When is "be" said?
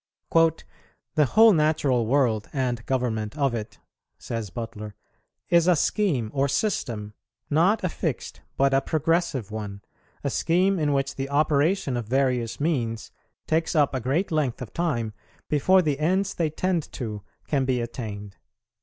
17.65-17.79